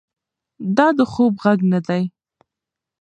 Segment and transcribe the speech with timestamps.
[0.77, 2.03] دا د خوب غږ نه دی.